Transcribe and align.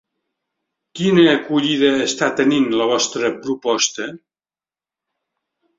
Quina 0.99 1.25
acollida 1.33 1.91
està 2.07 2.31
tenint 2.41 2.67
la 2.81 2.89
vostra 2.93 3.33
proposta? 3.45 4.13